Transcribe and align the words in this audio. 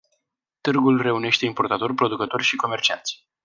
Târgul 0.61 1.01
reunește 1.01 1.45
importatori, 1.45 1.93
producători 1.95 2.43
și 2.43 2.55
comercianți. 2.55 3.25